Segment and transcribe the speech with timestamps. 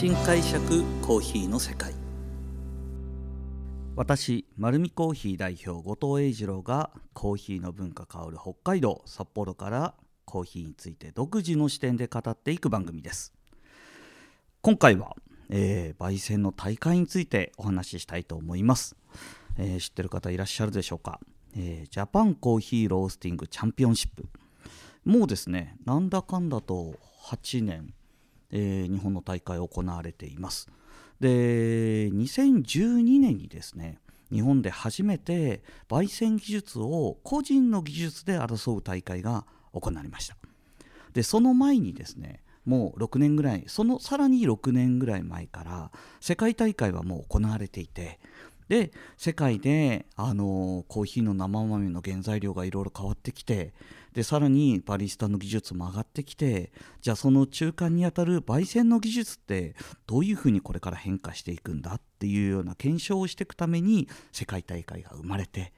[0.00, 1.92] 新解釈コーヒーの世界。
[3.96, 9.94] 私丸るコーヒー代表後藤英二郎がコーヒーの文化香る北海道札幌から
[10.24, 13.34] コーヒーについて独自の視点で語っていく番組です。
[14.62, 15.16] 今回は、
[15.50, 18.96] えー、焙煎の大会についてお話ししたいと思います、
[19.58, 21.20] えー、知ってる方いらっしゃるでしょうか、
[21.54, 24.26] えー、ジャパンコーヒーロースティングチャンピオンシップ。
[25.04, 26.94] もうですねなんだかんだと
[27.26, 27.92] 8年、
[28.50, 30.68] えー、日本の大会行われています。
[31.20, 33.98] で2012年にですね
[34.32, 40.36] 日本で初めて焙煎技術を個人の技術で争う大会が行われました。
[41.12, 45.90] でその前にですねもう6年ぐらいそのさらに6年ぐらい前から
[46.20, 48.20] 世界大会はもう行われていて
[48.70, 53.74] で世界であのコーヒーの生豆の原材料がいろいろ変わってきて
[54.12, 56.70] でさらにバリスタの技術も上がってきて
[57.00, 59.74] じゃあその中間にあたる焙煎の技術って
[60.06, 65.72] どういうふうにこれから変化していくんだっていうような検証をしていくために世界大会が生まれて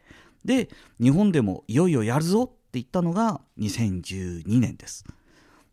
[0.44, 0.68] で
[1.00, 5.06] 日本でもいよいよやるぞって言ったのが2012年です。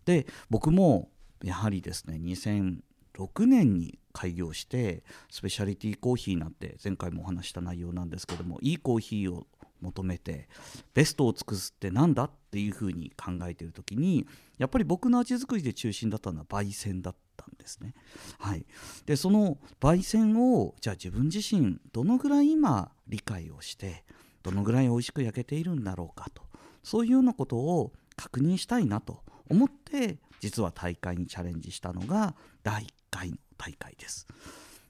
[0.05, 1.09] で僕も
[1.43, 9.47] やはりですね2006年に開業してスペシャリティコーヒーなんて前回もお話した内容なんですけどもいいコーヒーを
[9.81, 10.49] 求めて
[10.93, 17.93] ベストを尽くすって何だっていうふうに考えてる時にやっぱり僕の味作りで中心だったのは焙煎だったんですね。
[18.39, 18.65] はい、
[19.05, 24.03] でその焙煎をじゃあ自分自身どのぐらい今理解をして
[24.43, 26.43] どのぐらい美味しく焼けているんだろうかと
[26.83, 34.25] そういうようなことを確認したいなと思って実は大会にチャレンジしたのが第1回の大会です。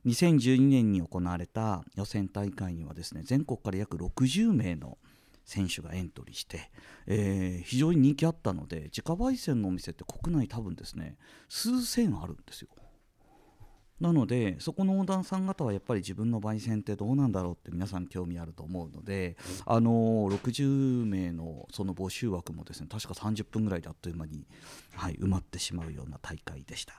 [0.06, 4.98] 2012年に行われた予選大会にはですね全国から約60名の
[5.44, 6.70] 選手がエントリーして、
[7.08, 11.18] えー、非常に人気あったので自家焙煎のお店って国内多分ですね
[11.50, 12.70] 数千あるんですよ。
[14.00, 19.36] なのでそこのオーダーさん方はやっぱり自分の焙煎ってどうなんだろうって皆さん興味あると思うので、
[19.66, 24.48] あのー、60名のその募集枠もですね確か30分ぐらいであっという間に、
[24.94, 26.94] はい、埋まってしまうような大会でした。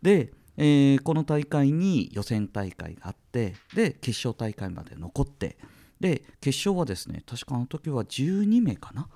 [0.00, 5.56] でえー、この大会に予選大会があってで決勝大会まで残って
[6.00, 9.08] で決勝はですね確かあの時は12名かな、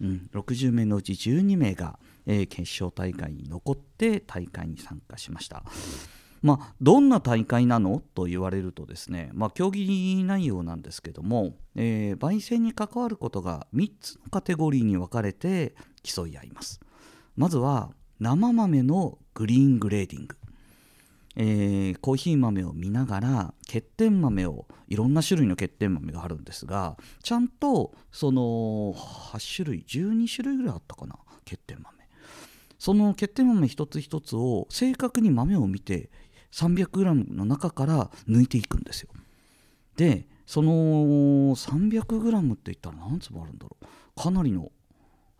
[0.00, 5.64] うん、60名のうち12名が、えー、決勝大会に残って大会に参加しました。
[6.42, 8.02] まあ、どんな大会なの？
[8.14, 16.80] と言われるとですね、まあ、競技内容なんですけども、えー、焙煎に関わることが3つのカテゴリーに分かれて競い合います。
[17.34, 20.36] まずは生豆のグリーングレーディング。
[21.36, 31.16] えー、コーヒー豆を見ながら欠点豆をいろんな種類の欠点豆があるんですがちゃんとその8種類12種類ぐらいあったかな？
[31.44, 31.90] 欠点豆。
[32.78, 36.10] その欠点豆一つ一つを正確に豆を見て
[36.52, 39.08] 300g の中から抜いていくんですよ。
[39.96, 40.70] でその
[41.56, 44.22] 300g って言ったら何粒あるんだろう？
[44.22, 44.70] かなりの、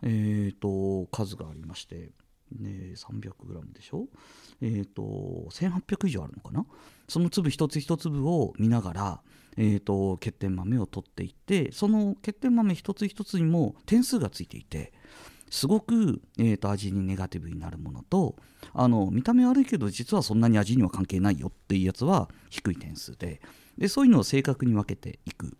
[0.01, 2.11] えーと数がありまして。
[2.59, 4.07] ね、300g でしょ？
[4.61, 6.65] えっ、ー、と1800以上あるのかな？
[7.07, 9.21] その粒一つ一粒を見ながら、
[9.57, 14.91] えーと、欠点豆を取っていってその欠点豆一つ一つにも点数がついていて
[15.49, 18.35] すごく、えーと、味にネガティブになるものと
[18.73, 23.39] あの見た目悪いけど実はそんなに味には関係ないよっていうやつは低い点数で
[23.77, 25.57] でそういうのを正確に分けていく。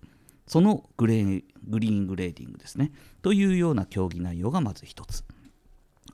[0.47, 2.91] そのグレーグリーングレーディングですね。
[3.23, 5.23] というような競技内容がまず一つ。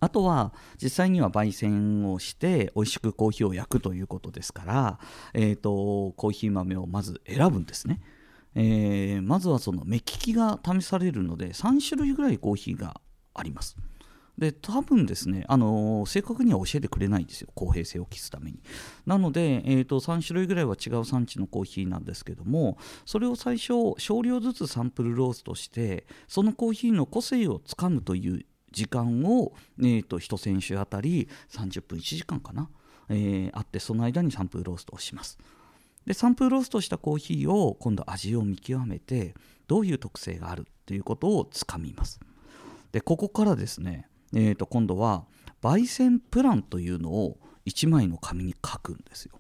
[0.02, 0.52] あとは
[0.82, 5.00] 実際には焙煎をして美味しくコーヒーを焼くということですから、
[5.34, 8.02] えーと、コーヒー豆をまず選ぶんですね、
[8.56, 13.00] えー、まずはその目利きが試されるので3種類ぐらいコーヒーが
[13.36, 13.78] あります。
[14.38, 17.50] で多分ですね、あのー、正確には教えてくれないんですよ。
[17.54, 18.60] 公平性を期すために。
[19.06, 32.70] なので、えーと、3種類ぐらいは違う産地のコーヒーなんですけどもそれを最初少量ずつサンプルローストしてそのコーヒーの個性をつかむという時間を、えーと、1選手あたり30分1時間かな、
[33.10, 35.38] えー、あってその間にサンプルローストをします。
[36.06, 39.36] でサンプルローストしたコーヒーを今度味を見極めて
[39.68, 42.20] どういう特性があるっていうことをつかみます。
[42.92, 45.26] でここからですね、えー、と今度は
[45.62, 47.38] 焙煎プランというのを
[47.68, 49.40] 1枚の紙に書くんですよ。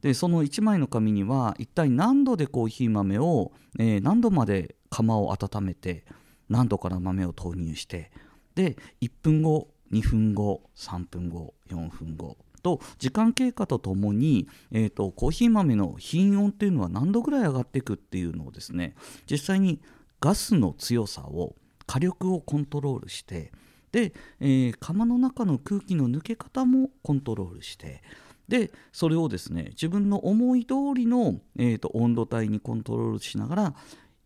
[0.00, 6.04] でその1枚の紙には一体何度でコーヒー豆を、えー、何度まで釜を温めて
[6.48, 8.10] 何度から豆を投入して
[8.54, 12.36] で1分後2分後3分後4分後。
[12.62, 18.94] と時間経過とともに、えーと、コーヒー豆の品温っていうのは何度ぐらい上がっていくっていうのをですね
[19.28, 19.80] 実際に
[20.20, 21.56] ガスの強さを
[21.86, 23.50] 火力をコントロールして
[23.90, 28.02] で、えー、釜の中の空気の抜け方もコントロールして
[28.48, 33.74] でそれをですね自分の思い通りの、えーと、温度帯にコントロールしながら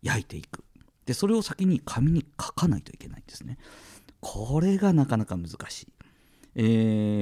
[0.01, 0.63] 焼いていく。
[1.05, 3.57] でそれを先に紙に書かないといけないんですね。
[4.19, 5.87] これがなかなか難しい、
[6.55, 6.61] え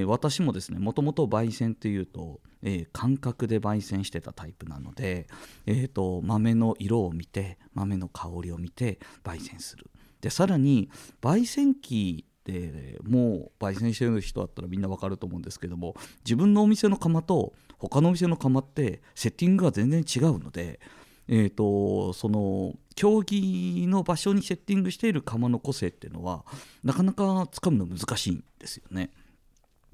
[0.03, 5.27] ー、私もですねもともと焙煎っていうと、えー、感覚で焙煎してたタイプなので、
[5.65, 9.89] えーと、豆の色を見て豆の香りを見て焙煎する。
[10.21, 10.89] でさらに
[11.21, 20.79] 焙煎機でもう焙煎してる人だったらみんなわかると思うんですけども自分のお店の窯と他のお店の窯ってセッティングが全然違うので、
[21.27, 26.45] えーと、その競技の場所にセッティングしている窯の個性っていうのは
[26.83, 29.11] なかなかつかむの難しいんですよね。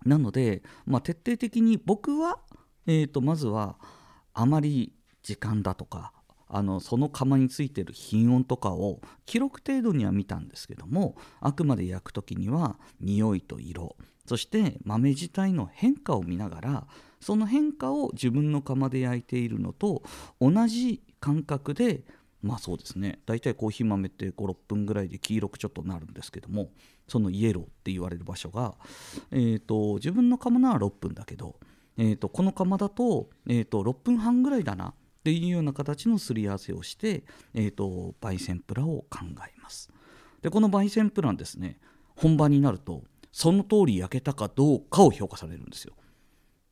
[0.05, 2.39] なので、まあ、徹底的に僕は、
[2.87, 3.77] えーとまずは
[4.33, 4.93] あまり
[5.23, 6.13] 時間だとか
[6.53, 13.95] あのその窯についてる品温とかを記録程度には見たんですけどもあくまで焼く時には匂いと色
[14.25, 16.87] そして豆自体の変化を見ながら
[17.21, 20.03] その変化を自分の窯で焼いているのと
[20.41, 22.03] 同じ感覚で
[22.41, 26.71] まあそうですね大体コーヒー豆って56分ぐらいで黄色くちょっとなるんですけども
[27.07, 28.75] そのイエローって言われる場所が、
[29.31, 31.55] えーと、自分の窯なら6分だけど、
[31.97, 37.23] えーと、この窯だと,、えーと6分半ぐらいだなっていうような形のすり合わせをして、
[37.53, 39.91] えーと、焙煎プラを考えます。
[40.41, 41.77] でこの焙煎プランですね
[42.15, 45.93] 本番になるとその通り焼けたかどうかを評価されるんですよ。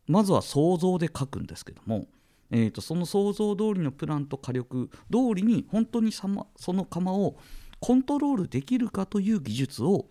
[0.07, 2.07] まずは想像で書くんですけども、
[2.49, 6.47] えーと、その想像通りのプランと火力通りに本当にその
[6.85, 7.37] 窯を
[7.79, 10.07] コントロールできるかという技術を、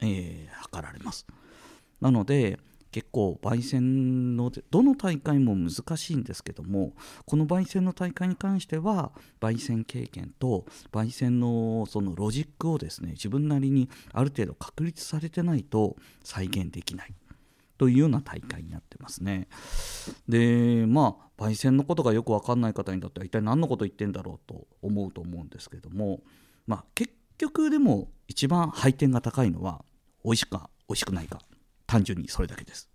[0.00, 1.24] えー、測られます。
[2.00, 2.58] なので
[2.90, 6.92] 結構焙煎のどの大会も難しいんですけども
[7.24, 17.14] この焙煎の大会に関しては焙煎経験と焙煎のそのロジックをですね自分なりにある程度確立されてないと再現できない
[17.78, 19.48] というような大会になってますね。
[20.28, 26.20] でまあ焙煎のことがよく分かんない方にとっては一体何のこと言ってんだろうと思うと思うんですけども、
[26.66, 29.82] まあ、結局でも一番配点が高いのは
[30.22, 31.40] 美味しくか美味しくないか
[31.90, 32.88] 単純にそれだけです。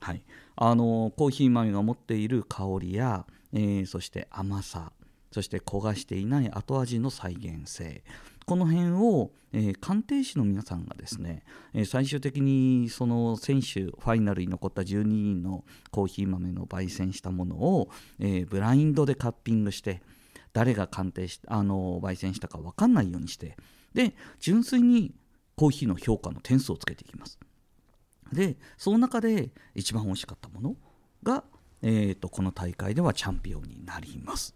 [0.00, 0.22] はい、
[0.56, 3.24] あのコーヒー豆が持っている香りや、
[3.54, 4.92] えー、そして甘さ
[5.32, 8.04] そして焦がしていない後味の再現性
[8.44, 11.42] この辺を、えー、鑑定士の皆さんがですね、
[11.72, 17.88] えー、最終的にその選手ファイナルに残った12人のコーヒー豆の焙煎したものを、
[18.20, 20.02] え、ブラインドでカッピングして
[20.52, 23.56] 誰が鑑定しあの焙煎したか分かんないようにして
[23.94, 25.14] で純粋に
[25.56, 27.38] コーヒーの評価の点数をつけていきます。
[28.32, 30.76] でその中で一番美味しかったもの
[31.22, 31.44] が、
[31.82, 34.54] えーと、この大会ではチャンピオンになります。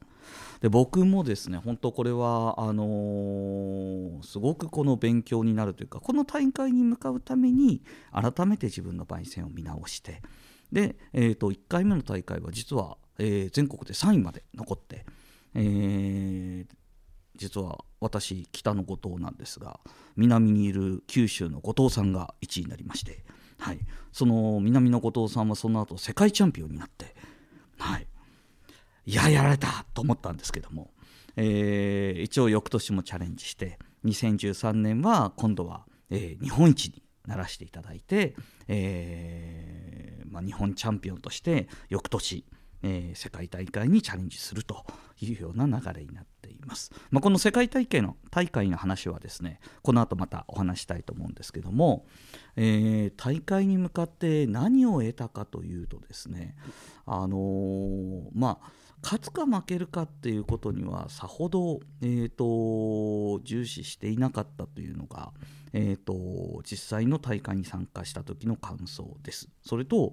[0.61, 7.83] で僕もですね本当これはあのー、すごくこの勉強になるというかこの大会に向かうために
[8.13, 10.21] 改めて自分の焙煎を見直して
[10.73, 15.07] で、えーと、1回目の大会は実は、えー、全国で3位まで残って、
[15.55, 16.77] えー、
[17.37, 19.81] 実は私北の後藤なんですが
[20.17, 23.25] 南にいる九州の後藤さんが1位になりまして
[23.59, 23.79] はい、
[24.13, 27.15] その南野後藤さんはその後世界チャンピオンになって、
[27.79, 28.07] はい、
[29.07, 30.91] いややられたと思ったんですけども、
[31.37, 38.35] えー、一応翌年もチャレンジして2013年は今度は、えー、日本一にならしていただいて、
[38.69, 42.45] えーまあ、日本チャンピオンとして翌年
[42.83, 44.85] えー、世界大会にチャレンジすると
[45.21, 46.93] いうような流れになっています。
[47.11, 52.07] まあ、この世界大会の大会の話はですねこの後またお話したいと思うんですけども、
[52.57, 56.57] えー、大会に向かって何を得たかというとですね
[57.07, 58.71] あのー、まあ
[59.03, 65.33] 勝つか負けるかっていうことにはさほど、えーと、重視していなかったというのが、
[65.73, 69.49] えーと実際の大会に参加した時の感想です。
[69.63, 70.13] それと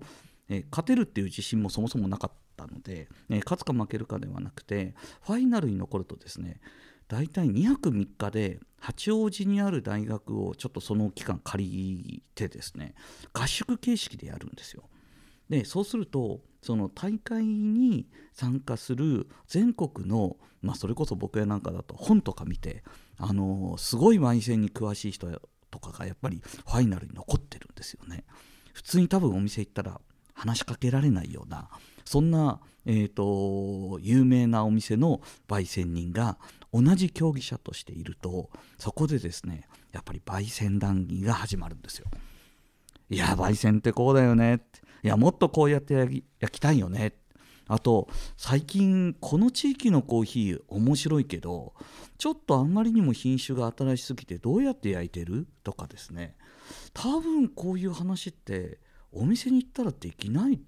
[0.50, 2.36] えー、勝てるっていう自信もそもそもなかった
[2.68, 6.60] ので、えー、勝つか負けるかではなくてファイナルに残るとですね
[7.08, 12.96] 大体2泊3日で八王子にある大学をちょっとその期間借りてですね
[13.34, 14.84] 合宿形式でやるんですよ。
[15.50, 22.84] でそうするとその大会に参加する全国の、まあ、それこそ僕やなんかだと本とか見て
[23.18, 25.28] あのすごい焙煎に詳しい人
[25.70, 28.26] とかがやっぱりファイナルに残ってるんですよね。
[28.74, 30.02] 普通に多分お店行ったら
[30.36, 31.70] 話しかけられないような
[32.04, 36.38] そんな、えーと、有名なお店の焙煎人が
[36.72, 42.06] 同じ競技者としているとそこでですねやっぱり焙煎談義が始まるんですよ。
[43.10, 44.60] いや焙煎ってこうだよね。
[45.04, 47.14] いやもっとこうやって焼きたいよね。
[47.68, 51.74] あと最近この地域のコーヒー面白いけど
[52.20, 55.48] ちょっとあんまりにも品種が新しすぎてどうやって焼いてる？
[55.64, 56.36] とかですね。
[56.94, 58.80] 多分こういう話って
[59.16, 60.60] お店に行ったらできない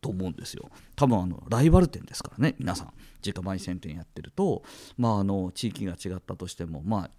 [0.00, 2.92] と思うんですよ多分あのライバル店ですからね皆さん
[3.24, 4.62] 自家焙煎店やってると、
[4.96, 7.10] まあ、あの地域が違ったとしてもまあ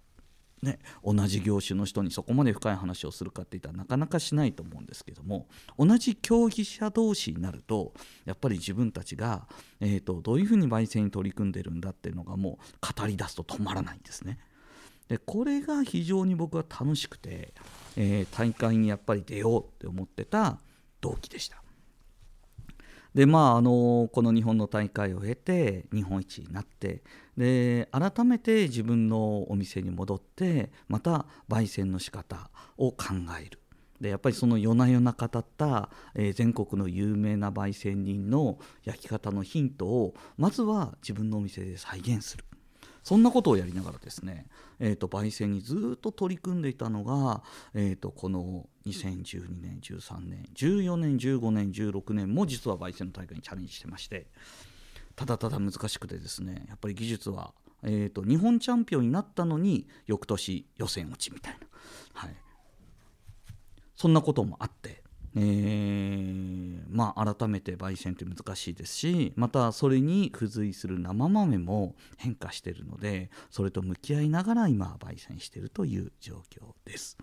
[0.62, 5.46] ね、同じ業種の人にそこまで深い話をするかっていったらなかなかしないと思うんですけども
[5.78, 7.92] 同じ競技者同士になると
[8.24, 9.46] やっぱり自分たちが、
[9.80, 14.38] えーと、どういうふうに焙煎に取り組んでるんだっていうのがもう語り出すと止まらないんですね。
[15.08, 17.54] でこれが非常に僕は楽しくて、
[17.96, 20.58] えー、大会にやっぱり出ようって思ってた
[21.00, 21.62] 動機でした。
[23.14, 27.02] でまああのこの日本の大会を経て日本一になって
[27.36, 33.06] で改めて自分のお店に戻ってまた焙煎の仕方を考
[33.40, 33.58] える
[34.00, 42.44] でやっぱりその夜な夜な語った、えー、全国の有名な焙煎人の焼き方のヒントをまずは自分のお店で再現する
[43.02, 44.46] そんなことをやりながらですね、
[44.80, 47.42] えーと、焙煎にずっと取り組んでいたのが、
[47.74, 54.26] えーと、この2012年13年14年15年16年も実は焙煎の大会にチャレンジしてまして
[55.16, 57.52] ただただ難しくてですねやっぱり技術は、
[57.82, 61.66] えーと日本チャンピオンになったのに翌年予選落ちみたいな、
[62.14, 62.36] はい、
[63.96, 65.02] そんなこともあって
[65.36, 77.18] えー、まあ、改めて焙煎って難しいですしまたそれに付随する生豆も変化してるのでそれと向き合いながら今焙煎してるという状況です。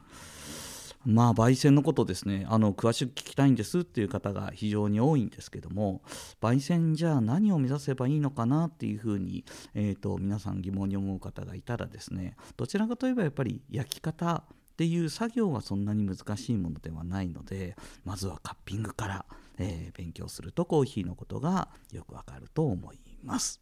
[1.06, 6.02] まあ焙煎のことですねあの詳しく聞きたいんですっていう方が非常に多いんですけども
[6.42, 9.46] 焙煎じゃあ何を目指せばいいのかなっていうふうに、
[9.76, 14.44] えーと皆さん疑問に思う方がいたらですねどちらかといえばやっぱり焼き方
[14.76, 19.26] っていう作業はそんなに難しいものではないのでまずはカッピングから、
[19.58, 23.62] えー、勉強するとコーヒーのことがよくわかると思います。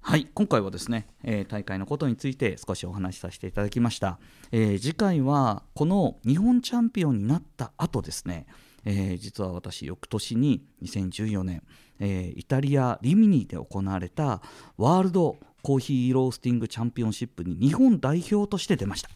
[0.00, 4.18] はい今回はですね、えー、大会のことについて少しお話しさせていただきました、
[4.52, 8.46] えー、次回はこの日本チャンピオンになった後ですね、
[8.84, 11.62] えー、実は私翌年に2014年、
[12.00, 14.42] えイタリア・リミニで行われた
[14.76, 19.08] ワールドコーヒーロースティングチャンピオンシップに日本代表として出ました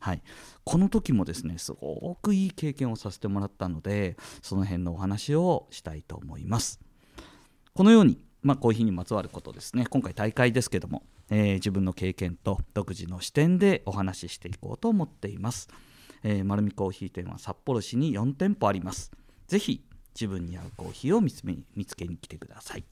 [0.00, 0.22] はい、
[0.64, 6.80] この時もですねすごくいい経験をさせてもらったのでその辺のお話をしたいと思います。
[7.74, 15.68] このように、まあ、コーヒーにまつわることですね今回大会ですけども、えー、自分の経験と独自の視点でお話ししていこうと思っています、
[16.24, 19.12] えー、丸見コーヒー店は札幌市に4店舗あります。
[19.46, 22.84] ぜひ自分に合うコーヒーを見つ見つけに来てください。